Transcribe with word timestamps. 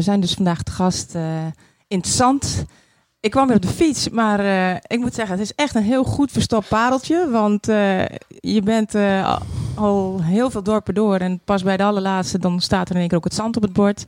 We 0.00 0.06
zijn 0.06 0.20
dus 0.20 0.34
vandaag 0.34 0.62
te 0.62 0.72
gast 0.72 1.14
uh, 1.14 1.22
in 1.88 1.98
het 1.98 2.08
zand. 2.08 2.64
Ik 3.20 3.30
kwam 3.30 3.46
weer 3.46 3.56
op 3.56 3.62
de 3.62 3.68
fiets, 3.68 4.08
maar 4.08 4.40
uh, 4.40 4.74
ik 4.74 4.98
moet 4.98 5.14
zeggen, 5.14 5.38
het 5.38 5.44
is 5.44 5.54
echt 5.54 5.74
een 5.74 5.82
heel 5.82 6.04
goed 6.04 6.32
verstopt 6.32 6.68
pareltje. 6.68 7.30
Want 7.30 7.68
uh, 7.68 8.04
je 8.40 8.62
bent 8.62 8.94
al 9.74 10.22
heel 10.22 10.50
veel 10.50 10.62
dorpen 10.62 10.94
door 10.94 11.16
en 11.16 11.40
pas 11.44 11.62
bij 11.62 11.76
de 11.76 11.82
allerlaatste, 11.82 12.38
dan 12.38 12.60
staat 12.60 12.88
er 12.88 12.94
in 12.94 13.00
één 13.00 13.08
keer 13.08 13.18
ook 13.18 13.24
het 13.24 13.34
zand 13.34 13.56
op 13.56 13.62
het 13.62 13.72
bord. 13.72 14.04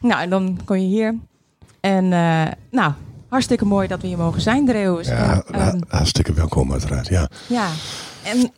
Nou, 0.00 0.22
en 0.22 0.30
dan 0.30 0.58
kom 0.64 0.76
je 0.76 0.86
hier. 0.86 1.14
En 1.80 2.08
nou, 2.70 2.92
hartstikke 3.28 3.64
mooi 3.64 3.88
dat 3.88 4.00
we 4.00 4.06
hier 4.06 4.18
mogen 4.18 4.40
zijn, 4.40 4.66
Dreeuwens. 4.66 5.08
Ja, 5.08 5.42
en, 5.50 5.74
um, 5.74 5.80
hartstikke 5.88 6.32
welkom 6.32 6.72
uiteraard, 6.72 7.08
ja. 7.08 7.30
Ja, 7.48 7.68
en 8.24 8.52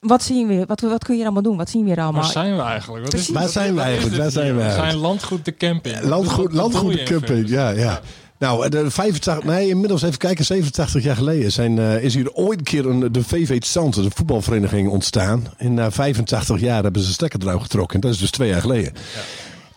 wat 0.00 0.22
zien 0.22 0.46
we? 0.46 0.64
Wat, 0.66 0.80
wat 0.80 1.04
kun 1.04 1.16
je 1.16 1.22
allemaal 1.22 1.42
doen? 1.42 1.56
Wat 1.56 1.70
zien 1.70 1.82
we 1.82 1.88
hier 1.88 2.00
allemaal? 2.00 2.22
Waar 2.22 2.30
zijn 2.30 2.56
we 2.56 2.62
eigenlijk? 2.62 3.04
Wat 3.04 3.14
is, 3.14 3.28
waar 3.28 3.48
zijn 3.48 3.74
we 3.74 3.80
eigenlijk? 3.80 4.16
Waar 4.16 4.30
zijn 4.30 4.56
we 4.56 4.64
We 4.64 4.70
zijn 4.70 4.96
landgoed 4.96 5.44
de 5.44 5.56
camping. 5.56 6.00
Landgoed, 6.00 6.52
landgoed 6.52 6.92
de 6.92 7.02
camping, 7.02 7.48
ja, 7.48 7.70
ja. 7.70 8.00
Nou, 8.38 8.68
de 8.68 8.90
85, 8.90 9.44
nee, 9.44 9.68
inmiddels 9.68 10.02
even 10.02 10.18
kijken, 10.18 10.44
87 10.44 11.02
jaar 11.02 11.16
geleden 11.16 11.52
zijn, 11.52 11.76
uh, 11.76 12.02
is 12.02 12.14
hier 12.14 12.32
ooit 12.32 12.58
een 12.58 12.64
keer 12.64 12.86
een, 12.86 13.12
de 13.12 13.22
VV 13.22 13.64
Zand, 13.64 13.94
de 13.94 14.10
voetbalvereniging, 14.14 14.88
ontstaan. 14.88 15.44
En 15.56 15.74
na 15.74 15.90
85 15.90 16.60
jaar 16.60 16.82
hebben 16.82 17.02
ze 17.02 17.12
stekker 17.12 17.40
eruit 17.42 17.62
getrokken. 17.62 18.00
Dat 18.00 18.10
is 18.10 18.18
dus 18.18 18.30
twee 18.30 18.48
jaar 18.48 18.60
geleden. 18.60 18.92
Ja. 18.94 19.20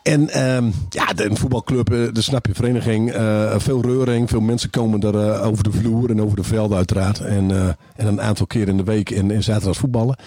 En 0.09 0.45
um, 0.55 0.73
ja, 0.89 1.13
de 1.13 1.29
voetbalclub, 1.35 1.87
de 2.13 2.21
snap 2.21 2.45
je 2.45 2.53
vereniging, 2.53 3.15
uh, 3.15 3.53
veel 3.57 3.81
reuring. 3.81 4.29
Veel 4.29 4.41
mensen 4.41 4.69
komen 4.69 5.01
er 5.01 5.13
uh, 5.13 5.45
over 5.45 5.63
de 5.63 5.71
vloer 5.71 6.09
en 6.09 6.21
over 6.21 6.35
de 6.35 6.43
velden 6.43 6.77
uiteraard. 6.77 7.19
En, 7.19 7.51
en 7.95 8.07
een 8.07 8.21
aantal 8.21 8.47
keer 8.47 8.67
in 8.67 8.77
de 8.77 8.83
week 8.83 9.09
in, 9.09 9.31
in 9.31 9.43
zaterdags 9.43 9.77
voetballen. 9.77 10.17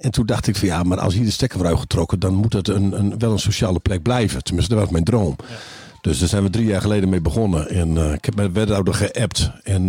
En 0.00 0.10
toen 0.10 0.26
dacht 0.26 0.46
ik 0.46 0.56
van 0.56 0.68
ja, 0.68 0.82
maar 0.82 0.98
als 0.98 1.14
hier 1.14 1.24
de 1.24 1.30
stekker 1.30 1.58
wordt 1.58 1.72
uitgetrokken, 1.72 2.20
dan 2.20 2.34
moet 2.34 2.52
het 2.52 2.68
een, 2.68 2.98
een, 2.98 3.18
wel 3.18 3.32
een 3.32 3.38
sociale 3.38 3.78
plek 3.78 4.02
blijven. 4.02 4.42
Tenminste, 4.42 4.74
dat 4.74 4.82
was 4.82 4.92
mijn 4.92 5.04
droom. 5.04 5.36
Ja. 5.38 5.54
Dus 6.00 6.18
daar 6.18 6.28
zijn 6.28 6.42
we 6.42 6.50
drie 6.50 6.66
jaar 6.66 6.80
geleden 6.80 7.08
mee 7.08 7.20
begonnen. 7.20 7.68
En 7.68 7.96
ik 8.12 8.24
heb 8.24 8.34
met 8.34 8.52
wethouder 8.52 8.94
geappt. 8.94 9.50
En 9.62 9.88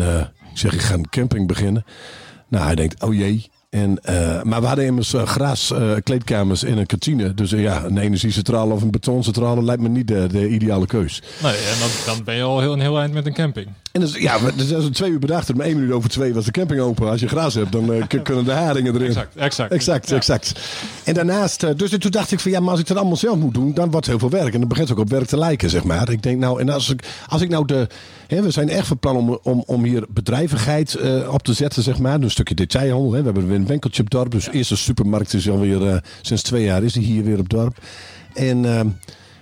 ik 0.51 0.57
zeg, 0.57 0.73
ik 0.73 0.81
ga 0.81 0.93
een 0.93 1.09
camping 1.09 1.47
beginnen. 1.47 1.85
Nou, 2.47 2.65
hij 2.65 2.75
denkt, 2.75 3.03
oh 3.03 3.13
jee, 3.13 3.49
en, 3.69 3.99
uh, 4.09 4.41
maar 4.43 4.61
we 4.61 4.67
hadden 4.67 4.85
immers 4.85 5.13
uh, 5.13 5.23
gras, 5.23 5.71
uh, 5.71 5.91
kleedkamers 6.03 6.63
in 6.63 6.77
een 6.77 6.85
kantine. 6.85 7.33
Dus 7.33 7.49
ja, 7.49 7.83
een 7.83 7.97
energiecentrale 7.97 8.73
of 8.73 8.81
een 8.81 8.91
betoncentrale 8.91 9.63
lijkt 9.63 9.81
me 9.81 9.89
niet 9.89 10.07
de, 10.07 10.27
de 10.31 10.49
ideale 10.49 10.85
keus. 10.85 11.21
Nee, 11.43 11.51
en 11.51 11.79
dan, 11.79 11.89
dan 12.05 12.23
ben 12.23 12.35
je 12.35 12.43
al 12.43 12.59
heel, 12.59 12.73
een 12.73 12.79
heel 12.79 12.99
eind 12.99 13.13
met 13.13 13.25
een 13.25 13.33
camping. 13.33 13.67
En 13.91 14.01
dus, 14.01 14.15
ja, 14.15 14.37
dus 14.55 14.73
als 14.73 14.83
we 14.83 14.89
twee 14.89 15.11
uur 15.11 15.19
bedacht 15.19 15.53
om 15.53 15.61
één 15.61 15.75
minuut 15.75 15.91
over 15.91 16.09
twee 16.09 16.33
was 16.33 16.45
de 16.45 16.51
camping 16.51 16.81
open. 16.81 17.09
Als 17.09 17.19
je 17.19 17.27
gras 17.27 17.53
hebt, 17.53 17.71
dan 17.71 18.07
kunnen 18.23 18.45
de 18.45 18.51
haringen 18.51 18.95
erin. 18.95 19.07
Exact, 19.07 19.35
exact. 19.35 19.71
Exact, 19.71 20.09
ja. 20.09 20.15
exact. 20.15 20.53
En 21.03 21.13
daarnaast, 21.13 21.77
dus 21.77 21.89
toen 21.89 22.11
dacht 22.11 22.31
ik 22.31 22.39
van 22.39 22.51
ja, 22.51 22.59
maar 22.59 22.71
als 22.71 22.79
ik 22.79 22.87
dat 22.87 22.97
allemaal 22.97 23.17
zelf 23.17 23.37
moet 23.37 23.53
doen, 23.53 23.73
dan 23.73 23.91
wordt 23.91 24.07
heel 24.07 24.19
veel 24.19 24.29
werk. 24.29 24.53
En 24.53 24.59
dan 24.59 24.69
begint 24.69 24.89
het 24.89 24.97
ook 24.97 25.03
op 25.03 25.09
werk 25.09 25.27
te 25.27 25.37
lijken, 25.37 25.69
zeg 25.69 25.83
maar. 25.83 26.11
Ik 26.11 26.23
denk 26.23 26.39
nou, 26.39 26.59
en 26.59 26.69
als 26.69 26.89
ik, 26.89 27.07
als 27.27 27.41
ik 27.41 27.49
nou 27.49 27.65
de, 27.65 27.87
hè, 28.27 28.41
we 28.41 28.51
zijn 28.51 28.69
echt 28.69 28.87
van 28.87 28.99
plan 28.99 29.15
om, 29.15 29.39
om, 29.43 29.63
om 29.65 29.83
hier 29.83 30.05
bedrijvigheid 30.09 30.97
op 31.27 31.43
te 31.43 31.53
zetten, 31.53 31.83
zeg 31.83 31.99
maar. 31.99 32.21
Een 32.21 32.31
stukje 32.31 32.55
detailhandel. 32.55 33.11
Hè. 33.11 33.19
We 33.19 33.25
hebben 33.25 33.58
een 33.59 33.67
winkeltje 33.67 34.01
op 34.01 34.09
dorp. 34.09 34.31
Dus 34.31 34.45
ja. 34.45 34.51
eerste 34.51 34.77
supermarkt 34.77 35.33
is 35.33 35.49
alweer 35.49 35.81
uh, 35.81 35.97
sinds 36.21 36.43
twee 36.43 36.63
jaar 36.63 36.83
is 36.83 36.93
die 36.93 37.03
hier 37.03 37.23
weer 37.23 37.39
op 37.39 37.49
dorp. 37.49 37.77
En 38.33 38.63
uh, 38.63 38.79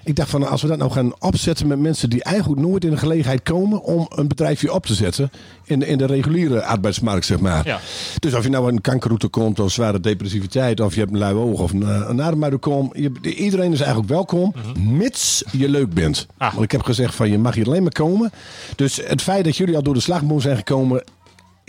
ik 0.08 0.16
dacht 0.16 0.30
van 0.30 0.50
als 0.50 0.62
we 0.62 0.68
dat 0.68 0.78
nou 0.78 0.92
gaan 0.92 1.14
opzetten 1.20 1.68
met 1.68 1.80
mensen 1.80 2.10
die 2.10 2.24
eigenlijk 2.24 2.62
nooit 2.62 2.84
in 2.84 2.90
de 2.90 2.98
gelegenheid 2.98 3.44
komen 3.44 3.84
om 3.84 4.08
een 4.10 4.28
bedrijfje 4.28 4.74
op 4.74 4.86
te 4.86 4.94
zetten 4.94 5.30
in, 5.64 5.82
in 5.82 5.98
de 5.98 6.06
reguliere 6.06 6.64
arbeidsmarkt, 6.64 7.26
zeg 7.26 7.40
maar. 7.40 7.68
Ja. 7.68 7.80
Dus 8.20 8.34
of 8.34 8.44
je 8.44 8.50
nou 8.50 8.72
een 8.72 8.82
kankerroute 8.82 9.28
komt 9.28 9.60
of 9.60 9.72
zware 9.72 10.00
depressiviteit 10.00 10.80
of 10.80 10.94
je 10.94 11.00
hebt 11.00 11.12
een 11.12 11.18
lui 11.18 11.36
oog 11.36 11.60
of 11.60 11.72
een, 11.72 12.10
een 12.10 12.22
ademhaling 12.22 12.62
komt. 12.62 12.96
Iedereen 13.22 13.72
is 13.72 13.80
eigenlijk 13.80 14.10
welkom, 14.10 14.54
-hmm. 14.56 14.98
mits 14.98 15.44
je 15.52 15.70
leuk 15.70 15.94
bent. 15.94 16.28
Ah. 16.38 16.52
Want 16.52 16.64
ik 16.64 16.72
heb 16.72 16.82
gezegd 16.82 17.16
van 17.16 17.30
je 17.30 17.38
mag 17.38 17.56
hier 17.56 17.66
alleen 17.66 17.84
maar 17.84 17.92
komen. 17.92 18.32
Dus 18.76 19.02
het 19.04 19.22
feit 19.22 19.44
dat 19.44 19.58
jullie 19.58 19.76
al 19.76 19.84
door 19.84 19.94
de 19.94 20.00
slagboom 20.00 20.40
zijn 20.40 20.58
gekomen, 20.58 21.04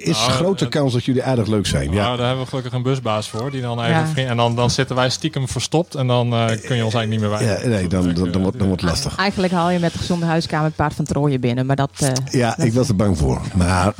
is 0.00 0.18
Nou, 0.18 0.30
grote 0.30 0.64
het- 0.64 0.72
kans 0.72 0.92
dat 0.92 1.04
jullie 1.04 1.22
aardig 1.24 1.46
leuk 1.46 1.66
zijn. 1.66 1.92
Ja. 1.92 2.02
Nou, 2.02 2.16
daar 2.16 2.26
hebben 2.26 2.44
we 2.44 2.50
gelukkig 2.50 2.72
een 2.72 2.82
busbaas 2.82 3.28
voor. 3.28 3.50
Die 3.50 3.60
dan 3.60 3.80
even 3.82 3.94
Ja. 3.94 4.06
vriend- 4.06 4.28
en 4.28 4.36
dan, 4.36 4.56
dan 4.56 4.70
zitten 4.70 4.96
wij 4.96 5.10
stiekem 5.10 5.48
verstopt. 5.48 5.94
En 5.94 6.06
dan 6.06 6.32
eh, 6.32 6.46
kun 6.46 6.76
je 6.76 6.84
ons 6.84 6.94
eigenlijk 6.94 7.08
niet 7.08 7.20
meer 7.20 7.30
wijzen. 7.30 7.70
Ja, 7.70 7.76
nee, 7.76 7.86
dan, 7.88 8.14
dan, 8.14 8.30
dan, 8.32 8.42
wordt, 8.42 8.58
dan 8.58 8.66
wordt 8.66 8.82
het 8.82 8.90
lastig. 8.90 9.16
Eigenlijk 9.16 9.52
haal 9.52 9.70
je 9.70 9.78
met 9.78 9.92
de 9.92 9.98
gezonde 9.98 10.26
huiskamer 10.26 10.66
het 10.66 10.76
paard 10.76 10.94
van 10.94 11.04
Trooien 11.04 11.40
binnen. 11.40 11.66
Maar 11.66 11.76
dat... 11.76 11.90
eh, 11.98 12.12
Ja, 12.40 12.58
ik 12.58 12.72
was 12.72 12.88
er 12.88 12.96
bang 12.96 13.18
voor. 13.18 13.40
Maar 13.54 13.92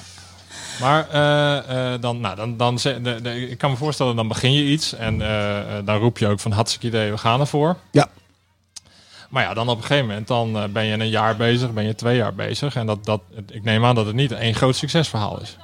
Maar 0.81 1.09
eh, 1.11 1.93
eh, 1.95 2.01
dan, 2.01 2.21
nou, 2.21 2.37
dan, 2.37 2.57
dan, 2.57 2.77
de, 2.77 3.19
de- 3.23 3.49
ik 3.51 3.59
kan 3.59 3.71
me 3.71 3.77
voorstellen, 3.77 4.17
dan 4.17 4.29
begin 4.29 4.53
je 4.53 4.65
iets. 4.65 4.95
En 4.95 5.23
eh, 5.23 5.59
eh, 5.79 5.85
dan 5.87 5.99
roep 5.99 6.19
je 6.19 6.27
ook 6.27 6.41
van 6.41 6.53
hartstikke 6.53 6.87
idee, 6.87 7.11
we 7.11 7.19
gaan 7.19 7.41
ervoor. 7.41 7.77
ja, 7.91 8.07
Maar 9.29 9.43
ja, 9.43 9.55
dan 9.55 9.69
op 9.69 9.77
een 9.77 9.83
gegeven 9.85 10.07
moment 10.07 10.27
dan, 10.29 10.57
eh, 10.57 10.65
ben 10.69 10.85
je 10.85 10.93
een 10.93 11.09
jaar 11.09 11.37
bezig, 11.37 11.73
ben 11.73 11.85
je 11.85 11.95
twee 11.95 12.17
jaar 12.17 12.35
bezig. 12.35 12.75
En 12.77 12.87
dat, 12.87 13.05
dat, 13.05 13.21
ik 13.51 13.65
neem 13.65 13.85
aan 13.85 13.95
dat 13.95 14.07
het 14.07 14.15
niet 14.15 14.33
één 14.33 14.55
groot 14.55 14.77
succesverhaal 14.77 15.41
is. 15.41 15.57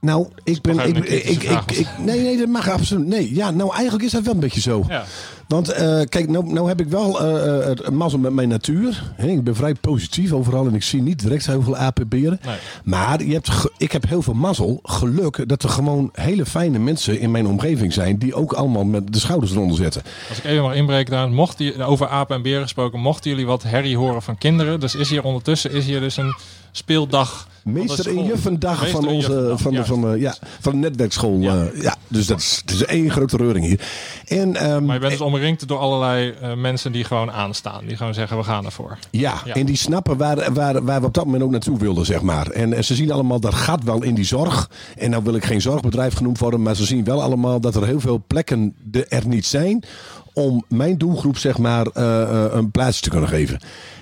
Nou, 0.00 0.26
ik 0.44 0.62
ben. 0.62 0.78
Ik, 0.78 0.96
ik, 1.08 1.42
ik, 1.42 1.72
ik, 1.72 1.86
nee, 1.98 2.20
nee, 2.20 2.36
dat 2.36 2.48
mag 2.48 2.68
absoluut. 2.68 3.06
Nee, 3.06 3.34
ja, 3.34 3.50
nou, 3.50 3.74
eigenlijk 3.74 4.04
is 4.04 4.12
dat 4.12 4.24
wel 4.24 4.34
een 4.34 4.40
beetje 4.40 4.60
zo. 4.60 4.84
Ja, 4.88 5.04
Want 5.48 5.68
eh, 5.68 6.00
kijk, 6.08 6.28
nou, 6.28 6.52
nou 6.52 6.68
heb 6.68 6.80
ik 6.80 6.88
wel 6.88 7.20
eh, 7.20 7.66
het 7.66 7.90
mazzel 7.90 8.18
met 8.18 8.32
mijn 8.32 8.48
natuur. 8.48 9.02
Ik 9.16 9.44
ben 9.44 9.56
vrij 9.56 9.74
positief 9.74 10.32
overal 10.32 10.66
en 10.66 10.74
ik 10.74 10.82
zie 10.82 11.02
niet 11.02 11.18
direct 11.22 11.46
heel 11.46 11.62
veel 11.62 11.76
apenberen. 11.76 12.40
nee. 12.44 12.56
Maar 12.84 13.24
je 13.24 13.32
hebt, 13.32 13.50
ik 13.76 13.92
heb 13.92 14.08
heel 14.08 14.22
veel 14.22 14.34
mazzel, 14.34 14.80
geluk, 14.82 15.48
dat 15.48 15.62
er 15.62 15.68
gewoon 15.68 16.10
hele 16.12 16.46
fijne 16.46 16.78
mensen 16.78 17.20
in 17.20 17.30
mijn 17.30 17.46
omgeving 17.46 17.92
zijn. 17.92 18.18
die 18.18 18.34
ook 18.34 18.52
allemaal 18.52 18.84
met 18.84 19.12
de 19.12 19.18
schouders 19.18 19.52
eronder 19.52 19.76
zetten. 19.76 20.02
Als 20.28 20.38
ik 20.38 20.44
even 20.44 20.62
mag 20.62 20.74
inbreken 20.74 21.12
daar, 21.12 21.28
mocht 21.28 21.58
die, 21.58 21.84
over 21.84 22.08
apen 22.08 22.36
en 22.36 22.42
beren 22.42 22.62
gesproken, 22.62 23.00
mochten 23.00 23.30
jullie 23.30 23.46
wat 23.46 23.62
herrie 23.62 23.96
horen 23.96 24.22
van 24.22 24.38
kinderen. 24.38 24.80
Dus 24.80 24.94
is 24.94 25.10
hier 25.10 25.22
ondertussen 25.22 25.70
is 25.72 25.86
hier 25.86 26.00
dus 26.00 26.16
een 26.16 26.34
speeldag. 26.70 27.48
Meester 27.66 28.08
en 28.08 28.24
juffendag 28.24 28.88
van 28.88 29.08
onze 29.08 29.52
van 29.56 29.74
de, 29.74 29.84
van 29.84 30.00
de, 30.00 30.18
ja, 30.18 30.34
van 30.60 30.72
de 30.72 30.78
netwerkschool. 30.78 31.38
Ja. 31.38 31.54
Ja, 31.54 31.70
ja 31.80 31.96
dus 32.08 32.26
dat 32.26 32.38
is, 32.38 32.62
het 32.64 32.74
is 32.74 32.84
één 32.84 33.10
grote 33.10 33.36
reuring 33.36 33.64
hier. 33.64 33.80
En, 34.26 34.56
ehm, 34.56 34.84
Maar 34.84 34.94
je 34.94 35.00
bent 35.00 35.12
dus 35.12 35.20
omringd 35.20 35.68
door 35.68 35.78
allerlei 35.78 36.30
eh, 36.40 36.54
mensen 36.54 36.92
die 36.92 37.04
gewoon 37.04 37.30
aanstaan. 37.30 37.86
Die 37.86 37.96
gewoon 37.96 38.14
zeggen, 38.14 38.36
we 38.36 38.44
gaan 38.44 38.64
ervoor. 38.64 38.98
Ja, 39.10 39.34
Ja. 39.44 39.54
en 39.54 39.66
die 39.66 39.76
snappen 39.76 40.16
waar, 40.16 40.52
waar, 40.52 40.84
waar 40.84 41.00
we 41.00 41.06
op 41.06 41.14
dat 41.14 41.24
moment 41.24 41.42
ook 41.42 41.50
naartoe 41.50 41.78
wilden, 41.78 42.06
zeg 42.06 42.22
maar. 42.22 42.50
En, 42.50 42.72
en 42.72 42.84
ze 42.84 42.94
zien 42.94 43.12
allemaal 43.12 43.40
dat 43.40 43.54
gaat 43.54 43.84
wel 43.84 44.02
in 44.02 44.14
die 44.14 44.24
zorg. 44.24 44.70
En 44.96 45.10
nou 45.10 45.22
wil 45.22 45.34
ik 45.34 45.44
geen 45.44 45.60
zorgbedrijf 45.60 46.14
genoemd 46.14 46.38
worden, 46.38 46.62
maar 46.62 46.76
ze 46.76 46.84
zien 46.84 47.04
wel 47.04 47.22
allemaal 47.22 47.60
dat 47.60 47.74
er 47.74 47.86
heel 47.86 48.00
veel 48.00 48.24
plekken 48.26 48.74
de, 48.82 49.04
er 49.06 49.26
niet 49.26 49.46
zijn 49.46 49.84
om 50.32 50.64
mijn 50.68 50.98
doelgroep, 50.98 51.38
zeg 51.38 51.58
maar, 51.58 51.86
eh, 51.86 52.22
eh, 52.22 52.52
een 52.52 52.70
plaatsje 52.70 53.02
te 53.02 53.10
kunnen 53.10 53.28
geven. 53.28 53.58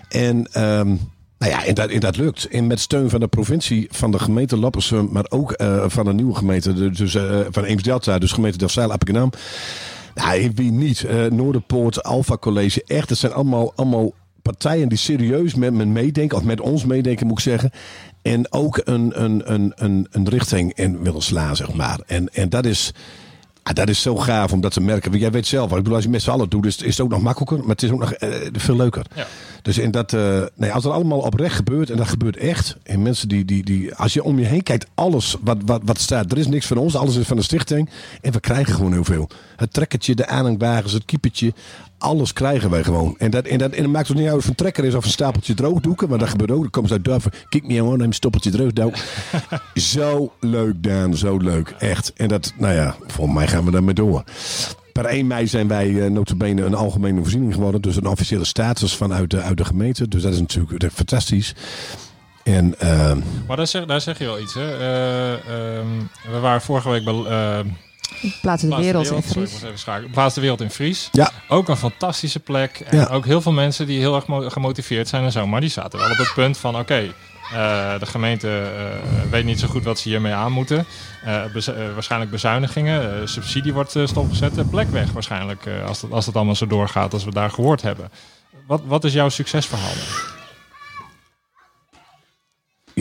En, 0.09 0.47
ehm, 0.53 0.97
nou 1.44 1.56
ja, 1.56 1.66
en 1.66 1.75
dat, 1.75 1.91
en 1.91 2.00
dat 2.00 2.16
lukt. 2.16 2.49
En 2.49 2.66
met 2.66 2.81
steun 2.81 3.10
van 3.10 3.21
de 3.21 3.27
provincie, 3.27 3.88
van 3.91 4.10
de 4.10 4.19
gemeente 4.19 4.56
Loppersum, 4.56 5.09
maar 5.12 5.27
ook 5.28 5.53
eh, 5.53 5.84
van 5.87 6.06
een 6.06 6.16
nieuwe 6.16 6.34
gemeente, 6.34 6.91
dus 6.91 7.15
eh, 7.15 7.41
van 7.50 7.65
Eems-Delta, 7.65 8.19
dus 8.19 8.32
gemeente 8.32 8.59
Delfzijl, 8.59 8.93
Appingedam. 8.93 9.31
Nou, 10.15 10.53
wie 10.55 10.71
niet? 10.71 11.05
Eh 11.05 11.25
Noorderpoort, 11.25 12.03
Alpha 12.03 12.37
College. 12.37 12.82
Echt, 12.87 13.09
het 13.09 13.19
zijn 13.19 13.32
allemaal, 13.32 13.72
allemaal 13.77 14.12
partijen 14.43 14.88
die 14.88 14.99
serieus 14.99 15.55
met 15.55 15.72
me 15.72 15.84
meedenken. 15.84 16.37
Of 16.37 16.44
met 16.44 16.60
ons 16.60 16.84
meedenken, 16.84 17.27
moet 17.27 17.38
ik 17.38 17.44
zeggen. 17.44 17.71
En 18.22 18.53
ook 18.53 18.81
een, 18.84 19.22
een, 19.22 19.53
een, 19.53 19.72
een, 19.75 20.06
een 20.11 20.28
richting 20.28 20.75
in 20.75 21.03
willen 21.03 21.22
slaan, 21.22 21.56
zeg 21.56 21.75
maar. 21.75 22.00
En, 22.06 22.28
en 22.32 22.49
dat 22.49 22.65
is... 22.66 22.93
ah, 23.62 23.75
dat 23.75 23.88
is 23.88 24.03
zo 24.03 24.16
gaaf 24.16 24.53
om 24.53 24.61
dat 24.61 24.72
te 24.72 24.81
merken. 24.81 25.19
Jij 25.19 25.31
weet 25.31 25.47
zelf, 25.47 25.71
ik 25.71 25.76
bedoel, 25.76 25.94
als 25.94 26.05
je 26.05 26.11
met 26.11 26.22
z'n 26.22 26.31
allen 26.31 26.49
doet, 26.49 26.66
is, 26.66 26.78
het 26.81 27.00
ook 27.00 27.11
nog 27.11 27.22
makkelijker. 27.22 27.59
Maar 27.59 27.69
het 27.69 27.82
is 27.82 27.91
ook 27.91 28.00
nog 28.00 28.12
veel 28.53 28.76
leuker. 28.76 29.06
Ja. 29.15 29.26
Dus 29.65 29.79
in 29.79 29.91
dat, 29.91 30.13
eh, 30.13 30.43
nee, 30.55 30.73
als 30.73 30.85
het 30.85 30.93
allemaal 30.93 31.19
oprecht 31.19 31.57
gebeurt, 31.57 31.91
en 31.91 31.97
dat 31.97 32.09
gebeurt 32.09 32.37
echt. 32.37 32.77
En 32.83 33.03
mensen 33.03 33.29
die, 33.29 33.45
die, 33.45 33.65
die 33.65 33.95
als 33.95 34.13
je 34.13 34.23
om 34.23 34.39
je 34.39 34.45
heen 34.45 34.63
kijkt, 34.63 34.87
alles 34.95 35.37
wat, 35.41 35.57
wat, 35.67 35.81
wat 35.85 36.01
staat, 36.01 36.33
er 36.33 36.39
is 36.39 36.47
niks 36.47 36.67
van 36.67 36.77
ons, 36.77 36.97
alles 36.97 37.17
is 37.17 37.27
van 37.27 37.37
de 37.37 37.43
stichting. 37.43 37.91
En 38.21 38.33
we 38.33 38.41
krijgen 38.41 38.75
gewoon 38.75 38.93
heel 38.93 39.05
veel. 39.05 39.29
Het 39.57 39.73
trekkertje, 39.73 40.15
de 40.15 40.27
aanhangwagens, 40.27 40.93
het 40.93 41.05
kiepertje, 41.05 41.53
alles 41.99 42.33
krijgen 42.33 42.71
wij 42.71 42.85
gewoon. 42.85 43.15
En 43.19 43.31
dat, 43.31 43.47
en 43.47 43.59
dat, 43.59 43.73
en 43.73 43.83
dat 43.83 43.93
maakt 43.93 44.11
ook 44.11 44.17
niet 44.17 44.27
uit 44.27 44.37
of 44.37 44.41
het 44.41 44.49
een 44.49 44.55
trekker 44.55 44.85
is 44.85 44.94
of 44.94 45.05
een 45.05 45.11
stapeltje 45.11 45.55
droogdoeken. 45.55 46.09
Maar 46.09 46.19
dat 46.19 46.29
gebeurt 46.29 46.50
ook. 46.50 46.61
Dan 46.61 46.71
komen 46.71 46.88
ze 46.88 46.94
uit 46.94 47.05
Durven. 47.05 47.33
Kijk 47.49 47.67
me 47.67 47.81
aan, 47.81 47.88
neem 47.88 48.00
een 48.00 48.12
stoppeltje 48.12 48.50
droogdoek. 48.50 48.94
zo 49.75 50.33
leuk, 50.41 50.83
Daan. 50.83 51.17
Zo 51.17 51.37
leuk. 51.37 51.75
Echt. 51.79 52.12
En 52.17 52.29
dat, 52.29 52.53
nou 52.59 52.75
ja, 52.75 52.97
volgens 53.06 53.37
mij 53.37 53.47
gaan 53.49 53.65
we 53.65 53.71
daarmee 53.71 53.94
door. 53.94 54.25
Per 54.94 55.05
1 55.05 55.26
mei 55.26 55.46
zijn 55.46 55.69
wij 55.69 56.02
eh 56.05 56.11
notabene 56.11 56.64
een 56.64 56.75
algemene 56.75 57.20
voorziening 57.20 57.55
geworden. 57.55 57.81
Dus 57.82 57.96
een 57.96 58.06
officiële 58.06 58.44
status 58.44 58.94
vanuit 58.96 59.31
de, 59.31 59.41
uit 59.41 59.56
de 59.56 59.64
gemeente. 59.64 60.08
Dus 60.08 60.23
dat 60.23 60.32
is 60.32 60.38
natuurlijk 60.41 60.82
eh, 60.82 60.91
fantastisch. 60.94 61.55
En 62.44 62.79
ehm, 62.79 63.19
Maar 63.46 63.56
daar 63.56 63.67
zeg, 63.67 63.85
daar 63.85 64.00
zeg 64.00 64.19
je 64.19 64.25
wel 64.25 64.41
iets. 64.41 64.55
Hè? 64.55 64.79
Eh, 64.79 65.32
ehm, 65.79 65.87
we 66.32 66.38
waren 66.41 66.61
vorige 66.61 66.91
week 66.91 67.05
bij 67.05 67.14
eh, 67.14 67.58
Plaats 68.43 68.62
de 68.62 68.69
wereld 68.76 69.02
in 69.02 69.05
sorry, 69.08 69.23
ik 69.25 69.31
Fries. 69.31 69.50
moest 69.52 69.62
even 69.64 69.79
schakelen. 69.79 70.11
Plaats 70.11 70.35
de 70.35 70.41
wereld 70.41 70.61
in 70.61 70.70
Fries. 70.70 71.08
ja, 71.12 71.31
Ook 71.49 71.69
een 71.69 71.76
fantastische 71.76 72.40
plek. 72.40 72.82
En 72.87 72.99
Ja. 72.99 73.06
ook 73.06 73.25
heel 73.25 73.40
veel 73.40 73.52
mensen 73.52 73.87
die 73.87 73.99
heel 73.99 74.14
erg 74.14 74.26
mo- 74.26 74.49
gemotiveerd 74.49 75.08
zijn 75.08 75.25
en 75.25 75.32
zo. 75.32 75.47
Maar 75.47 75.61
die 75.61 75.70
zaten 75.70 75.99
wel 75.99 76.11
op 76.11 76.17
het 76.17 76.32
punt 76.35 76.58
van: 76.58 76.79
oké, 76.79 77.02
eh, 77.52 77.99
de 77.99 78.06
gemeente 78.06 78.49
eh, 78.49 79.31
weet 79.31 79.44
niet 79.44 79.61
zo 79.61 79.69
goed 79.69 79.85
wat 79.85 79.99
ze 79.99 80.08
hiermee 80.08 80.32
aan 80.32 80.52
moeten. 80.52 80.87
Eh, 81.25 81.43
waarschijnlijk 81.94 82.31
bezuinigingen. 82.31 83.29
subsidie 83.29 83.73
wordt 83.73 83.96
stopgezet. 84.05 84.70
Plek 84.70 84.91
weg 84.91 85.11
waarschijnlijk. 85.12 85.69
als, 85.87 86.00
dat, 86.00 86.11
als 86.11 86.25
dat 86.25 86.37
allemaal 86.37 86.55
zo 86.55 86.67
doorgaat 86.67 87.12
als 87.12 87.25
we 87.25 87.31
daar 87.31 87.50
gehoord 87.50 87.82
hebben. 87.82 88.11
wat, 88.67 88.82
wat 88.85 89.05
is 89.05 89.12
jouw 89.12 89.29
succesverhaal? 89.29 89.94
dan? 89.94 90.44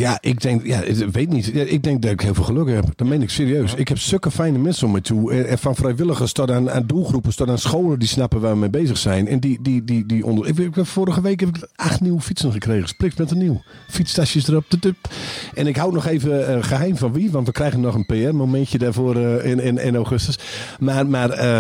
Ja, 0.04 0.18
ik 0.22 0.42
denk, 0.42 0.66
ja, 0.66 0.82
ik 0.82 1.12
weet 1.12 1.30
niet. 1.30 1.46
Ja, 1.46 1.64
ik 1.64 1.84
denk 1.84 2.02
dat 2.02 2.12
ik 2.12 2.22
heel 2.22 2.34
veel 2.34 2.44
geluk 2.44 2.70
heb. 2.70 2.86
Dat 2.96 3.08
meen 3.08 3.22
ik 3.22 3.30
serieus. 3.30 3.74
Ik 3.74 3.88
heb 3.88 3.98
zulke 3.98 4.32
fijne 4.32 4.58
mensen 4.58 4.88
om 4.88 4.94
me 4.94 5.02
toe. 5.02 5.34
En 5.34 5.48
en 5.48 5.58
van 5.58 5.76
vrijwilligers 5.76 6.32
tot 6.32 6.52
aan, 6.52 6.72
aan 6.72 6.86
doelgroepen, 6.86 7.36
tot 7.36 7.50
aan 7.50 7.58
scholen 7.58 8.00
die 8.00 8.08
snappen 8.08 8.42
waar 8.42 8.52
we 8.52 8.58
mee 8.58 8.70
bezig 8.70 8.98
zijn. 8.98 9.28
En 9.28 9.40
die, 9.40 9.60
die, 9.62 9.84
die, 9.84 10.06
die 10.06 10.26
onder. 10.26 10.48
Ik, 10.48 10.72
vorige 10.76 11.22
week 11.22 11.40
heb 11.40 11.50
ik 11.50 11.68
acht 11.76 12.02
nieuwe 12.02 12.22
fietsen 12.22 12.52
gekregen. 12.52 12.88
Spliks 12.88 13.16
met 13.16 13.32
een 13.32 13.38
nieuw. 13.38 13.62
Fietstasjes 13.90 14.48
erop. 14.48 14.66
En 15.54 15.68
ik 15.68 15.76
hou 15.76 15.94
nog 15.94 16.06
even 16.06 16.48
eh, 16.48 16.64
geheim 16.64 16.98
van 16.98 17.14
wie, 17.14 17.32
want 17.32 17.48
we 17.48 17.54
krijgen 17.54 17.80
nog 17.80 17.96
een 17.96 18.06
PR-momentje 18.06 18.78
daarvoor 18.78 19.16
eh, 19.16 19.52
in, 19.52 19.60
in, 19.60 19.78
in 19.78 19.96
augustus. 19.96 20.40
Maar, 20.80 21.08
maar 21.08 21.30
eh, 21.30 21.60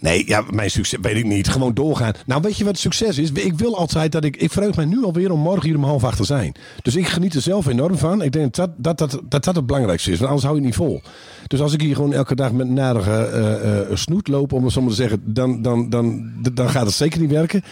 Nee, 0.00 0.26
ja, 0.26 0.44
mijn 0.50 0.70
succes 0.70 0.98
weet 1.02 1.16
ik 1.16 1.24
niet. 1.24 1.48
Gewoon 1.48 1.74
doorgaan. 1.74 2.12
Nou, 2.26 2.42
weet 2.42 2.56
je 2.56 2.64
wat 2.64 2.78
succes 2.78 3.18
is? 3.18 3.30
Ik 3.30 3.58
wil 3.58 3.76
altijd 3.76 4.12
dat 4.12 4.24
ik. 4.24 4.36
Ik 4.36 4.50
verheug 4.50 4.76
mij 4.76 4.84
nu 4.84 5.04
alweer 5.04 5.32
om 5.32 5.40
morgen 5.40 5.66
hier 5.68 5.76
om 5.76 5.84
half 5.84 6.04
acht 6.04 6.16
te 6.16 6.24
zijn. 6.24 6.52
Dus 6.82 6.96
ik 6.96 7.06
geniet 7.06 7.34
er 7.34 7.40
zelf 7.40 7.66
enorm 7.66 7.98
van. 7.98 8.22
Ik 8.22 8.32
denk 8.32 8.54
dat 8.54 8.70
dat, 8.76 8.98
dat, 8.98 9.10
dat, 9.10 9.44
dat 9.44 9.54
het 9.54 9.66
belangrijkste 9.66 10.10
is. 10.10 10.16
Want 10.18 10.28
anders 10.28 10.46
hou 10.46 10.58
je 10.58 10.64
niet 10.64 10.74
vol. 10.74 11.02
Dus 11.46 11.60
als 11.60 11.72
ik 11.72 11.80
hier 11.80 11.94
gewoon 11.94 12.12
elke 12.12 12.34
dag 12.34 12.52
met 12.52 12.68
narige 12.68 13.10
eh, 13.10 13.80
eh, 13.80 13.96
snoet 13.96 14.28
loop, 14.28 14.52
om 14.52 14.64
het 14.64 14.72
zo 14.72 14.80
maar 14.80 14.90
te 14.90 14.96
zeggen, 14.96 15.22
dan, 15.24 15.62
dan, 15.62 15.90
dan, 15.90 16.32
dan 16.52 16.70
gaat 16.70 16.86
het 16.86 16.94
zeker 16.94 17.20
niet 17.20 17.30
werken. 17.30 17.62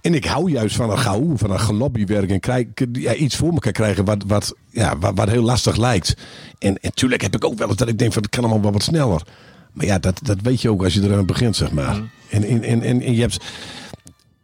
En 0.00 0.14
ik 0.14 0.24
hou 0.24 0.50
juist 0.50 0.76
van 0.76 0.90
een 0.90 0.98
gauw, 0.98 1.36
van 1.36 1.50
een 1.50 1.60
gelobbywerk 1.60 2.30
en 2.30 2.40
krijg, 2.40 2.66
ja, 2.92 3.14
iets 3.14 3.36
voor 3.36 3.52
elkaar 3.52 3.72
krijgen 3.72 4.04
wat, 4.04 4.24
wat, 4.26 4.54
ja, 4.70 4.98
wat, 4.98 5.12
wat 5.14 5.28
heel 5.28 5.42
lastig 5.42 5.76
lijkt. 5.76 6.16
En 6.58 6.78
natuurlijk 6.82 7.22
heb 7.22 7.34
ik 7.34 7.44
ook 7.44 7.58
wel 7.58 7.68
eens 7.68 7.76
dat 7.76 7.88
ik 7.88 7.98
denk 7.98 8.12
van 8.12 8.22
het 8.22 8.30
kan 8.30 8.44
allemaal 8.44 8.62
wel 8.62 8.72
wat 8.72 8.82
sneller. 8.82 9.22
Maar 9.72 9.86
ja, 9.86 9.98
dat, 9.98 10.20
dat 10.22 10.40
weet 10.42 10.60
je 10.60 10.70
ook 10.70 10.82
als 10.84 10.94
je 10.94 11.02
eraan 11.02 11.26
begint, 11.26 11.56
zeg 11.56 11.72
maar. 11.72 12.00
En, 12.30 12.44
en, 12.44 12.62
en, 12.62 12.82
en, 12.82 13.00
en 13.00 13.14
je 13.14 13.20
hebt. 13.20 13.44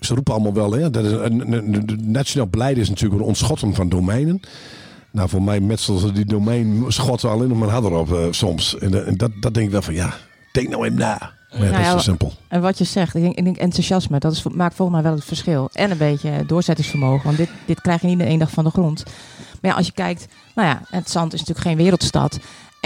Ze 0.01 0.15
roepen 0.15 0.33
allemaal 0.35 0.53
wel, 0.53 0.73
hè? 0.73 0.91
Dat 0.91 1.05
is 1.05 1.13
een, 1.13 1.23
een, 1.41 1.53
een- 1.53 1.75
een- 1.75 2.11
nationaal 2.11 2.47
beleid 2.49 2.77
is 2.77 2.89
natuurlijk 2.89 3.21
een 3.21 3.27
ontschotting 3.27 3.75
van 3.77 3.89
domeinen. 3.89 4.41
Nou, 5.11 5.29
voor 5.29 5.43
mij 5.43 5.61
metselen 5.61 6.01
ze 6.01 6.13
die 6.13 6.25
domein 6.25 6.85
schotten 6.89 7.31
alleen 7.31 7.49
nog 7.49 7.59
maar 7.59 7.69
harder 7.69 7.93
op 7.93 8.13
eh, 8.13 8.25
soms. 8.31 8.79
En, 8.79 8.95
eh, 8.95 9.07
en 9.09 9.17
dat, 9.17 9.31
dat 9.41 9.55
denk 9.55 9.67
ik 9.67 9.73
wel 9.73 9.83
van, 9.83 9.95
ja, 9.95 10.15
denk 10.53 10.69
nou 10.69 10.85
even 10.85 10.99
na. 10.99 11.33
Maar 11.51 11.65
ja, 11.65 11.71
dat 11.71 11.81
is 11.81 11.91
zo 11.91 11.99
simpel. 11.99 12.33
En 12.49 12.61
wat 12.61 12.79
je 12.79 12.85
zegt, 12.85 13.15
ik 13.15 13.23
denk, 13.23 13.37
ik 13.37 13.45
denk 13.45 13.57
enthousiasme, 13.57 14.19
dat 14.19 14.33
is, 14.33 14.43
maakt 14.43 14.75
volgens 14.75 14.97
mij 15.01 15.07
wel 15.09 15.17
het 15.19 15.29
verschil. 15.29 15.69
En 15.73 15.91
een 15.91 15.97
beetje 15.99 16.45
doorzettingsvermogen, 16.47 17.25
want 17.25 17.37
dit, 17.37 17.49
dit 17.67 17.81
krijg 17.81 18.01
je 18.01 18.07
niet 18.07 18.21
in 18.21 18.27
één 18.27 18.39
dag 18.39 18.51
van 18.51 18.65
de 18.65 18.71
grond. 18.71 19.03
Maar 19.61 19.71
ja, 19.71 19.77
als 19.77 19.87
je 19.87 19.93
kijkt, 19.93 20.27
nou 20.55 20.69
ja, 20.69 20.83
het 20.91 21.11
Zand 21.11 21.33
is 21.33 21.39
natuurlijk 21.41 21.67
geen 21.67 21.77
wereldstad. 21.77 22.39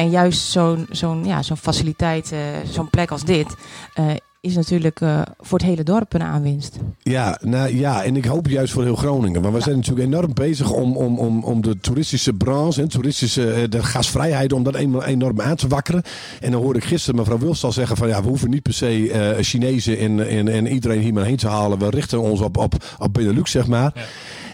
En 0.03 0.11
juist 0.11 0.51
zo'n 0.51 0.87
zo'n 0.91 1.25
ja, 1.25 1.43
zo'n 1.43 1.57
faciliteit, 1.57 2.33
eh, 2.33 2.39
zo'n 2.71 2.91
plek 2.91 3.11
als 3.11 3.25
dit, 3.25 3.55
eh, 3.95 4.05
is 4.41 4.55
natuurlijk 4.55 5.01
eh, 5.01 5.23
voor 5.41 5.59
het 5.59 5.67
hele 5.67 5.83
dorp 5.83 6.15
een 6.15 6.23
aanwinst. 6.23 6.77
Ja, 7.03 7.39
nou, 7.41 7.77
ja, 7.77 8.03
en 8.05 8.17
ik 8.17 8.25
hoop 8.25 8.49
juist 8.49 8.73
voor 8.73 8.83
heel 8.83 8.97
Groningen. 8.97 9.43
Want 9.43 9.55
we 9.55 9.61
zijn 9.61 9.77
natuurlijk 9.77 10.07
enorm 10.07 10.35
bezig 10.35 10.71
om, 10.71 10.97
om, 10.97 11.19
om, 11.19 11.45
om 11.45 11.63
de 11.63 11.79
toeristische 11.79 12.33
branche 12.33 12.81
en 12.81 12.89
toeristische, 12.89 13.67
de 13.69 13.83
gasvrijheid, 13.83 14.53
om 14.53 14.63
dat 14.63 14.75
enorm, 14.75 15.05
enorm 15.05 15.41
aan 15.41 15.57
te 15.57 15.69
wakkeren. 15.69 16.03
En 16.41 16.51
dan 16.51 16.63
hoorde 16.63 16.79
ik 16.79 16.85
gisteren 16.85 17.17
mevrouw 17.17 17.39
Wilst 17.39 17.65
al 17.65 17.73
zeggen 17.73 17.97
van 17.97 18.09
ja, 18.09 18.23
we 18.23 18.29
hoeven 18.29 18.51
niet 18.51 18.63
per 18.63 18.75
se 18.75 19.11
eh, 19.13 19.45
Chinezen 19.45 19.99
en, 19.99 20.29
en, 20.29 20.49
en 20.49 20.67
iedereen 20.67 21.01
hier 21.01 21.13
maar 21.13 21.25
heen 21.25 21.37
te 21.37 21.49
halen. 21.49 21.79
We 21.79 21.91
richten 21.91 22.21
ons 22.21 22.41
op, 22.41 22.57
op, 22.57 22.75
op 22.99 23.15
Benelux, 23.15 23.51
zeg 23.51 23.67
maar. 23.67 23.93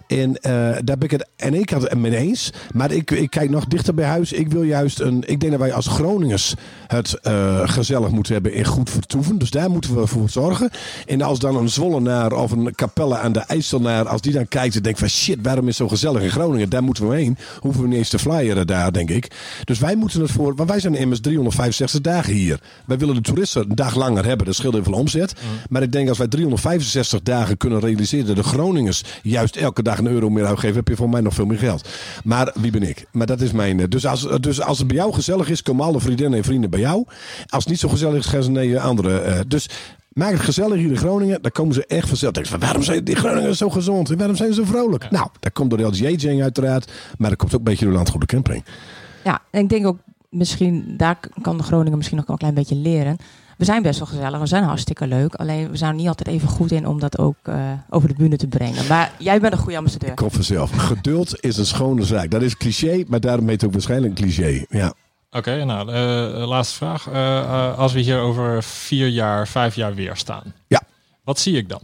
En 0.09 0.37
eh, 0.37 0.53
daar 0.85 0.99
ben 0.99 1.01
ik 1.01 1.11
het 1.11 1.29
aan 1.37 1.55
één 1.55 1.65
kant 1.65 1.95
mee 1.95 2.17
eens. 2.17 2.53
Maar 2.73 2.91
ik, 2.91 3.11
ik 3.11 3.31
kijk 3.31 3.51
nog 3.51 3.65
dichter 3.67 3.95
bij 3.95 4.05
huis. 4.05 4.33
Ik 4.33 4.49
wil 4.49 4.63
juist 4.63 5.01
een. 5.01 5.23
Ik 5.27 5.41
denk 5.41 5.53
dat 5.53 5.61
wij 5.61 5.73
als 5.73 5.87
Groningers 5.87 6.55
het 6.87 7.19
eh, 7.23 7.69
gezellig 7.69 8.11
moeten 8.11 8.33
hebben 8.33 8.53
en 8.53 8.65
goed 8.65 8.91
vertoeven. 8.91 9.39
Dus 9.39 9.51
daar 9.51 9.71
moeten 9.71 10.01
we 10.01 10.07
voor 10.07 10.31
zorgen. 10.31 10.71
En 11.07 11.23
als 11.23 11.39
dan 11.39 11.57
een 11.57 11.69
Zwollenaar 11.69 12.33
of 12.33 12.51
een 12.51 12.75
Capelle 12.75 13.19
aan 13.19 13.33
de 13.33 13.41
IJsselnaar, 13.41 14.09
als 14.09 14.21
die 14.21 14.33
dan 14.33 14.49
kijkt 14.49 14.77
en 14.77 14.83
denkt 14.83 14.99
van 14.99 15.09
shit, 15.09 15.39
waarom 15.43 15.69
is 15.69 15.79
het 15.79 15.89
zo 15.89 15.89
gezellig 15.89 16.23
in 16.23 16.31
Groningen? 16.31 16.71
Daar 16.71 16.83
moeten 16.83 17.09
we 17.09 17.15
heen. 17.15 17.39
Hoeven 17.61 17.83
we 17.83 17.89
niet 17.89 17.99
eens 17.99 18.09
te 18.09 18.19
flyeren 18.19 18.67
daar, 18.67 18.93
denk 18.93 19.11
ik. 19.11 19.31
Dus 19.65 19.79
wij 19.79 19.97
moeten 19.97 20.21
het 20.21 20.31
voor. 20.31 20.55
Want 20.55 20.71
wij 20.71 20.81
zijn 20.81 20.95
immers 20.95 21.21
365 21.21 22.01
dagen 22.01 22.33
hier. 22.33 22.61
Wij 22.87 22.99
willen 22.99 23.15
de 23.15 23.21
toeristen 23.21 23.63
een 23.63 23.75
dag 23.75 23.95
langer 23.95 24.25
hebben. 24.25 24.47
Dat 24.47 24.55
scheelt 24.55 24.75
heel 24.75 24.83
veel 24.83 24.93
omzet. 24.93 25.35
Maar 25.69 25.83
ik 25.83 25.93
denk 25.93 26.09
als 26.09 26.19
wij 26.19 26.29
365 26.29 27.23
dagen 27.23 27.57
kunnen 27.57 27.81
realiseren 27.81 28.27
dat 28.27 28.37
de 28.37 28.43
Groningers 28.43 29.03
juist 29.23 29.57
elke 29.57 29.83
dag 29.83 29.98
een 29.99 30.07
euro 30.07 30.31
meer 30.31 30.47
uitgeven, 30.47 30.77
heb 30.77 30.89
je 30.89 30.97
voor 30.97 31.09
mij 31.09 31.21
nog 31.21 31.35
veel 31.35 31.47
meer 31.47 31.59
geld. 31.59 31.89
Maar 32.25 32.53
wie 32.61 32.71
ben 32.71 32.83
ik? 32.83 33.07
Maar 33.13 33.27
dat 33.27 33.41
is 33.41 33.53
mijn. 33.53 33.81
eh, 33.81 33.87
Dus 33.89 34.07
als, 34.07 34.29
dus 34.41 34.61
als 34.63 34.79
het 34.79 34.87
bij 34.87 34.97
jou 34.97 35.13
gezellig 35.13 35.49
is, 35.51 35.63
komen 35.63 35.85
alle 35.85 36.01
vriendinnen 36.01 36.39
en 36.39 36.45
vrienden 36.45 36.71
bij 36.71 36.81
jou. 36.81 37.05
Als 37.47 37.63
het 37.65 37.69
niet 37.69 37.79
zo 37.81 37.89
gezellig 37.89 38.19
is, 38.19 38.27
gaan 38.27 38.43
ze 38.43 38.51
naar 38.51 38.65
je 38.65 38.81
andere. 38.81 39.19
eh, 39.19 39.41
dus 39.49 39.69
maak 40.13 40.31
het 40.33 40.41
gezellig 40.41 40.77
hier 40.79 40.91
in 40.91 40.97
Groningen. 40.97 41.43
Dan 41.43 41.51
komen 41.51 41.75
ze 41.75 41.87
echt 41.87 42.09
vanzelf. 42.09 42.33
Denk 42.33 42.47
van, 42.47 42.61
waarom 42.61 42.83
zijn 42.83 43.05
die 43.05 43.17
Groningers 43.17 43.59
zo 43.59 43.69
gezond? 43.71 44.11
En 44.11 44.19
waarom 44.19 44.37
zijn 44.37 44.49
ze 44.53 44.61
zo 44.65 44.65
vrolijk? 44.69 45.11
Nou, 45.11 45.29
dat 45.41 45.53
komt 45.53 45.71
door 45.71 45.79
de 45.79 45.85
LGA-gang 45.85 46.43
uiteraard. 46.43 46.93
Maar 47.19 47.29
dat 47.31 47.39
komt 47.39 47.53
ook 47.53 47.59
een 47.59 47.65
beetje 47.65 47.81
door 47.85 47.91
de 47.93 47.97
Landgoede 47.99 48.27
Camping. 48.27 48.65
Ja, 49.25 49.41
en 49.51 49.61
ik 49.63 49.69
denk 49.69 49.87
ook 49.87 49.99
misschien, 50.31 50.95
daar 50.97 51.19
kan 51.43 51.57
de 51.57 51.63
Groningen 51.63 51.97
misschien 51.97 52.17
nog 52.17 52.27
wel 52.27 52.35
een 52.37 52.53
klein 52.53 52.55
beetje 52.67 52.75
leren. 52.91 53.17
We 53.59 53.65
zijn 53.65 53.83
best 53.83 53.99
wel 53.99 54.09
gezellig, 54.09 54.41
we 54.41 54.47
zijn 54.47 54.63
hartstikke 54.63 55.07
leuk. 55.07 55.35
Alleen 55.35 55.71
we 55.71 55.77
zijn 55.77 55.91
er 55.91 55.97
niet 55.97 56.09
altijd 56.09 56.29
even 56.29 56.49
goed 56.49 56.73
in 56.73 56.87
om 56.87 57.01
dat 57.01 57.19
ook 57.19 57.37
eh, 57.43 57.73
over 57.91 58.09
de 58.09 58.15
bühne 58.15 58.37
te 58.37 58.47
brengen. 58.47 58.87
Maar 58.87 59.13
jij 59.19 59.41
bent 59.41 59.53
een 59.53 59.59
goede 59.59 59.77
ambassadeur. 59.77 60.15
Komt 60.15 60.33
vanzelf. 60.33 60.71
Geduld 60.71 61.41
is 61.41 61.57
een 61.57 61.67
schone 61.67 62.05
zaak. 62.05 62.31
Dat 62.31 62.43
is 62.43 62.57
cliché, 62.57 63.05
maar 63.09 63.21
daarom 63.21 63.49
heet 63.49 63.61
het 63.61 63.65
ook 63.65 63.73
waarschijnlijk 63.73 64.19
een 64.19 64.25
cliché. 64.25 64.65
Ja. 64.69 64.93
Oké, 65.31 65.65
nou, 65.65 65.93
eh, 65.93 66.49
laatste 66.49 66.77
vraag. 66.77 67.09
Eh, 67.09 67.79
als 67.79 67.93
we 67.93 68.01
hier 68.01 68.19
over 68.19 68.63
vier 68.63 69.09
jaar, 69.09 69.49
vijf 69.49 69.75
jaar 69.75 69.95
weer 69.95 70.17
staan. 70.17 70.55
Ja. 70.67 70.83
Wat 71.25 71.39
zie 71.39 71.57
ik 71.57 71.69
dan? 71.69 71.81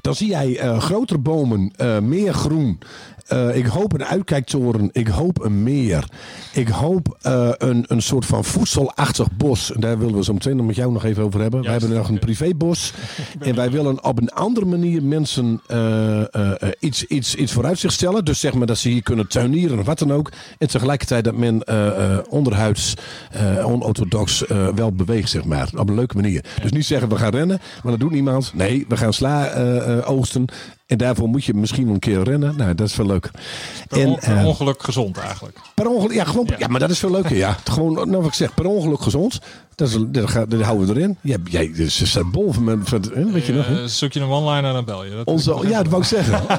Dan 0.00 0.14
zie 0.14 0.28
jij 0.28 0.58
eh, 0.58 0.80
grotere 0.80 1.18
bomen, 1.18 1.72
eh, 1.76 1.98
meer 1.98 2.34
groen. 2.34 2.78
Eh, 3.26 3.56
ik 3.56 3.66
hoop 3.66 3.92
een 3.92 4.04
uitkijktoren. 4.04 4.88
Ik 4.92 5.08
hoop 5.08 5.44
een 5.44 5.62
meer. 5.62 6.04
Ik 6.52 6.68
hoop 6.68 7.16
eh, 7.20 7.50
een, 7.58 7.84
een 7.88 8.02
soort 8.02 8.26
van 8.26 8.44
voedselachtig 8.44 9.36
bos. 9.36 9.72
En 9.72 9.80
daar 9.80 9.98
willen 9.98 10.14
we 10.14 10.24
zo 10.24 10.32
meteen 10.32 10.56
nog 10.56 10.66
met 10.66 10.76
jou 10.76 10.92
nog 10.92 11.04
even 11.04 11.22
over 11.22 11.40
hebben. 11.40 11.60
wij 11.60 11.68
Juist, 11.68 11.84
hebben 11.86 12.02
nog 12.02 12.08
een 12.08 12.18
privébos. 12.18 12.92
en 13.38 13.54
wij 13.54 13.70
willen 13.70 14.04
op 14.04 14.20
een 14.20 14.30
andere 14.30 14.66
manier 14.66 15.02
mensen 15.02 15.60
eh, 15.66 16.22
iets, 16.78 17.04
iets, 17.04 17.34
iets 17.34 17.52
vooruit 17.52 17.78
zich 17.78 17.92
stellen. 17.92 18.24
Dus 18.24 18.40
zeg 18.40 18.54
maar 18.54 18.66
dat 18.66 18.78
ze 18.78 18.88
hier 18.88 19.02
kunnen 19.02 19.28
tuinieren 19.28 19.78
of 19.78 19.86
wat 19.86 19.98
dan 19.98 20.12
ook. 20.12 20.32
En 20.58 20.68
tegelijkertijd 20.68 21.24
dat 21.24 21.36
men 21.36 21.62
onderhuids, 22.28 22.94
onorthodox 23.64 24.44
wel 24.74 24.92
beweegt, 24.92 25.30
zeg 25.30 25.44
maar. 25.44 25.70
Op 25.76 25.88
een 25.88 25.94
leuke 25.94 26.16
manier. 26.16 26.44
Dus 26.62 26.72
niet 26.72 26.86
zeggen 26.86 27.08
we 27.08 27.16
gaan 27.16 27.30
rennen, 27.30 27.60
maar 27.82 27.92
dat 27.92 28.00
doet 28.00 28.10
niemand. 28.10 28.52
Nee, 28.54 28.84
we 28.88 28.96
gaan 28.96 29.12
sla 29.12 29.52
oogsten. 30.00 30.48
En 30.92 30.98
daarvoor 30.98 31.28
moet 31.28 31.44
je 31.44 31.54
misschien 31.54 31.84
wel 31.84 31.94
een 31.94 31.98
keer 32.00 32.22
rennen. 32.22 32.56
Nou, 32.56 32.74
dat 32.74 32.86
is 32.86 32.94
veel 32.94 33.06
leuker. 33.06 33.30
Per, 33.88 34.06
on- 34.06 34.18
per 34.18 34.36
eh, 34.36 34.46
ongeluk 34.46 34.82
gezond 34.82 35.16
eigenlijk. 35.16 35.58
per 35.74 35.86
ongeluk, 35.86 36.12
ja, 36.12 36.24
gewoon, 36.24 36.46
ja. 36.48 36.56
Ja. 36.58 36.66
maar 36.66 36.80
dat 36.80 36.90
is 36.90 36.98
veel 36.98 37.10
leuker, 37.10 37.36
ja. 37.36 37.56
Gewoon, 37.64 37.92
nou 37.94 38.10
wat 38.16 38.26
ik 38.26 38.34
zeg, 38.34 38.54
per 38.54 38.66
ongeluk 38.66 39.00
gezond. 39.00 39.38
Dat, 39.74 39.88
is, 39.88 39.96
dat, 40.06 40.30
gaat- 40.30 40.50
dat 40.50 40.60
houden 40.60 40.86
we 40.88 40.94
erin. 41.00 41.18
Jij, 41.20 41.38
jij 41.44 41.90
ze 41.90 42.06
zijn 42.06 42.30
bol 42.30 42.52
van, 42.52 42.80
van, 42.84 43.02
weet 43.32 43.46
je 43.46 43.52
nog, 43.52 43.66
hè? 43.66 43.82
Eh, 43.82 43.88
zoek 43.88 44.12
je 44.12 44.20
een 44.20 44.28
one-liner, 44.28 44.72
dan 44.72 44.84
bel 44.84 45.04
je. 45.04 45.10
Dat 45.10 45.26
Onze, 45.26 45.56
ja, 45.62 45.82
dat 45.82 45.88
wou 45.88 46.02
ik 46.02 46.08
zeggen. 46.08 46.42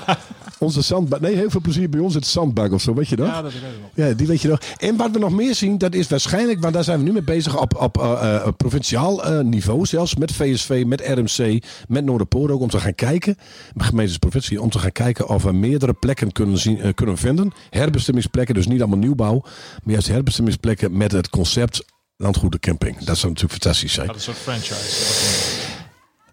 Onze 0.59 0.81
zandbak. 0.81 1.19
Nee, 1.19 1.35
heel 1.35 1.49
veel 1.49 1.61
plezier 1.61 1.89
bij 1.89 1.99
ons. 1.99 2.13
Het 2.13 2.27
zandbak 2.27 2.71
of 2.71 2.81
zo, 2.81 2.93
weet 2.93 3.07
je 3.07 3.15
nog? 3.15 3.27
Ja, 3.27 3.41
dat 3.41 3.53
weet 3.53 3.61
ik 3.61 3.67
nog. 3.81 4.07
Ja, 4.07 4.13
die 4.13 4.27
weet 4.27 4.41
je 4.41 4.47
nog. 4.47 4.59
En 4.77 4.95
wat 4.95 5.11
we 5.11 5.19
nog 5.19 5.31
meer 5.31 5.55
zien, 5.55 5.77
dat 5.77 5.93
is 5.93 6.07
waarschijnlijk, 6.07 6.61
want 6.61 6.73
daar 6.73 6.83
zijn 6.83 6.97
we 6.97 7.05
nu 7.05 7.11
mee 7.11 7.23
bezig 7.23 7.61
op, 7.61 7.75
op 7.81 7.97
eh, 7.97 8.35
eh, 8.35 8.47
provinciaal 8.57 9.23
eh, 9.23 9.39
niveau 9.39 9.85
zelfs, 9.85 10.15
met 10.15 10.31
VSV, 10.31 10.83
met 10.87 11.01
RMC, 11.01 11.63
met 11.87 12.05
Noorderpoort 12.05 12.51
ook, 12.51 12.61
om 12.61 12.69
te 12.69 12.79
gaan 12.79 12.95
kijken, 12.95 13.37
gemeentes 13.77 14.17
provincie, 14.17 14.61
om 14.61 14.69
te 14.69 14.79
gaan 14.79 14.91
kijken 14.91 15.29
of 15.29 15.43
we 15.43 15.51
meerdere 15.51 15.93
plekken 15.93 16.31
kunnen, 16.31 16.57
zien, 16.57 16.93
kunnen 16.93 17.17
vinden. 17.17 17.51
Herbestemmingsplekken, 17.69 18.55
dus 18.55 18.67
niet 18.67 18.79
allemaal 18.79 18.99
nieuwbouw, 18.99 19.41
maar 19.83 19.93
juist 19.93 20.07
herbestemmingsplekken 20.07 20.97
met 20.97 21.11
het 21.11 21.29
concept 21.29 21.85
landgoede 22.17 22.59
camping. 22.59 22.97
Dat 22.97 23.17
zou 23.17 23.33
natuurlijk 23.33 23.61
fantastisch 23.61 23.93
zijn. 23.93 24.07
Dat 24.07 24.15
is 24.15 24.27
een 24.27 24.33
soort 24.33 24.45
franchise. 24.45 25.62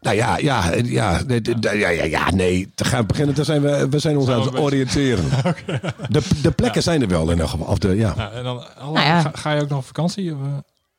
Nou 0.00 0.16
ja, 0.16 0.36
ja, 0.38 0.74
ja, 0.84 1.20
ja, 1.26 1.88
ja, 1.90 2.04
ja, 2.04 2.30
nee. 2.30 2.70
Te 2.74 2.84
gaan 2.84 3.06
beginnen, 3.06 3.34
daar 3.34 3.44
zijn 3.44 3.62
we, 3.62 3.88
we 3.88 3.98
zijn 3.98 4.16
ons 4.18 4.28
aan 4.28 4.40
het 4.40 4.58
oriënteren. 4.58 5.24
De, 6.08 6.22
de 6.42 6.50
plekken 6.50 6.82
zijn 6.82 7.02
er 7.02 7.08
wel 7.08 7.30
in 7.30 7.40
elk 7.40 7.48
geval. 7.48 7.66
Of 7.66 7.78
de, 7.78 7.96
ja. 7.96 8.14
Ja, 8.16 8.30
en 8.30 8.44
dan, 8.44 8.64
Nou 8.78 9.00
ja. 9.00 9.20
ga, 9.20 9.30
ga 9.34 9.52
je 9.52 9.62
ook 9.62 9.68
nog 9.68 9.78
op 9.78 9.84
vakantie? 9.86 10.32
Of, 10.34 10.38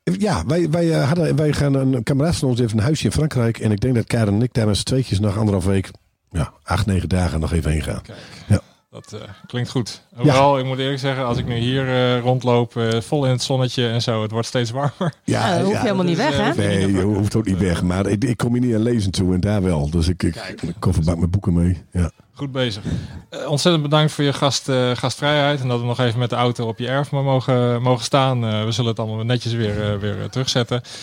eh? 0.04 0.14
Ja, 0.20 0.46
wij, 0.46 0.70
wij, 0.70 0.92
eh, 0.92 1.08
hadden, 1.08 1.36
wij 1.36 1.54
gaan 1.54 1.74
een 1.74 2.04
kameraad 2.04 2.36
van 2.36 2.50
ons 2.50 2.60
heeft 2.60 2.74
een 2.74 2.80
huisje 2.80 3.06
in 3.06 3.12
Frankrijk. 3.12 3.60
En 3.60 3.72
ik 3.72 3.82
denk 3.82 3.96
dat 3.96 4.06
Karen 4.06 4.34
en 4.34 4.42
ik 4.42 4.54
daar 4.54 4.68
met 4.68 4.78
z'n 4.78 4.84
tweetjes 4.84 5.20
nog 5.20 5.38
anderhalf 5.38 5.66
week, 5.66 5.92
ja, 6.30 6.54
acht, 6.64 6.86
negen 6.86 7.10
dagen 7.10 7.40
nog 7.40 7.54
even 7.54 7.72
heen 7.72 7.84
gaan. 7.84 8.02
Kijk, 8.02 8.18
Ja. 8.48 8.60
Dat 8.92 9.14
eh, 9.14 9.30
klinkt 9.48 9.70
goed. 9.70 10.02
Overal, 10.18 10.60
ik 10.60 10.66
moet 10.66 10.78
eerlijk 10.78 11.00
zeggen, 11.00 11.26
als 11.26 11.38
ik 11.38 11.46
nu 11.46 11.56
hier 11.56 11.88
eh, 11.88 12.20
rondloop, 12.20 12.76
eh, 12.76 13.02
vol 13.02 13.26
in 13.26 13.32
het 13.32 13.44
zonnetje 13.44 13.88
en 13.88 14.02
zo, 14.02 14.22
het 14.22 14.32
wordt 14.32 14.48
steeds 14.48 14.72
warmer. 14.72 15.14
Ja, 15.24 15.58
dat 15.58 15.66
hoef 15.66 15.74
je 15.74 15.80
helemaal 15.80 16.06
niet 16.06 16.18
dat 16.18 16.30
is, 16.30 16.38
weg, 16.38 16.56
hè? 16.56 16.64
Nee, 16.64 16.92
je 16.92 17.02
hoeft 17.22 17.36
ook 17.36 17.46
niet 17.46 17.58
weg. 17.58 17.84
Maar 17.84 18.06
ik, 18.06 18.24
ik 18.24 18.38
kom 18.38 18.52
hier 18.54 18.62
niet 18.62 18.76
aan 18.76 18.82
lezen 18.82 19.12
toe 19.12 19.34
en 19.34 19.40
daar 19.40 19.62
wel. 19.62 19.90
Dus 19.90 20.08
ik, 20.08 20.24
ik, 20.24 20.32
Kijk. 20.32 20.62
ik 20.62 20.76
kofferbak 20.80 21.18
met 21.18 21.32
boeken 21.32 21.54
mee. 21.54 21.84
Ja. 21.92 22.12
Goed 22.42 22.52
bezig. 22.52 22.84
Eh, 23.30 23.50
ontzettend 23.50 23.84
bedankt 23.84 24.12
voor 24.12 24.24
je 24.24 24.34
gast, 24.34 24.70
eh, 24.70 24.92
gastvrijheid 24.96 25.62
en 25.62 25.68
dat 25.68 25.80
we 25.80 25.86
nog 25.86 26.00
even 26.00 26.20
met 26.20 26.30
de 26.30 26.36
auto 26.36 26.68
op 26.68 26.80
je 26.80 26.88
erf 26.88 27.12
maar 27.12 27.24
mogen, 27.24 27.82
mogen 27.82 28.04
staan. 28.04 28.46
Eh, 28.46 28.64
we 28.64 28.72
zullen 28.72 28.90
het 28.90 29.00
allemaal 29.00 29.26
netjes 29.26 29.54
weer, 29.54 30.00
weer 30.00 30.30
terugzetten. 30.30 30.82